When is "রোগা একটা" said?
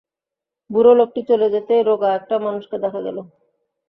1.83-2.35